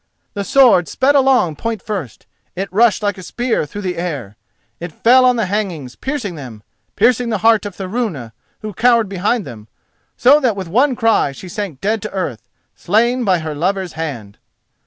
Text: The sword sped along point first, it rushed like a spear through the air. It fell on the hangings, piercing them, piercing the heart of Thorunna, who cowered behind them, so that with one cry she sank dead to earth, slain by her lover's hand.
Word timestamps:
The 0.33 0.43
sword 0.43 0.87
sped 0.87 1.13
along 1.13 1.57
point 1.57 1.79
first, 1.79 2.25
it 2.55 2.73
rushed 2.73 3.03
like 3.03 3.19
a 3.19 3.21
spear 3.21 3.67
through 3.67 3.83
the 3.83 3.97
air. 3.99 4.35
It 4.79 4.91
fell 4.91 5.25
on 5.25 5.35
the 5.35 5.45
hangings, 5.45 5.95
piercing 5.95 6.33
them, 6.33 6.63
piercing 6.95 7.29
the 7.29 7.37
heart 7.45 7.67
of 7.67 7.75
Thorunna, 7.75 8.33
who 8.61 8.73
cowered 8.73 9.07
behind 9.09 9.45
them, 9.45 9.67
so 10.17 10.39
that 10.39 10.55
with 10.55 10.67
one 10.67 10.95
cry 10.95 11.33
she 11.33 11.47
sank 11.47 11.81
dead 11.81 12.01
to 12.01 12.11
earth, 12.13 12.49
slain 12.73 13.23
by 13.23 13.37
her 13.41 13.53
lover's 13.53 13.93
hand. 13.93 14.39